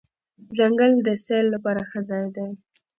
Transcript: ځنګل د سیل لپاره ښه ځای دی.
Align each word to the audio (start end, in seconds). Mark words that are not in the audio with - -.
ځنګل 0.57 0.93
د 1.07 1.07
سیل 1.25 1.45
لپاره 1.55 1.81
ښه 1.89 1.99
ځای 2.09 2.25
دی. 2.35 2.49